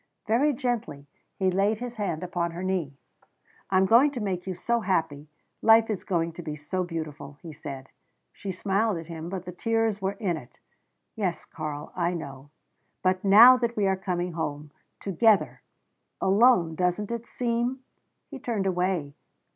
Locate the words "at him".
8.97-9.29